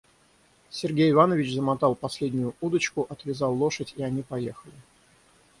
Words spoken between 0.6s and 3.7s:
Сергей Иванович замотал последнюю удочку, отвязал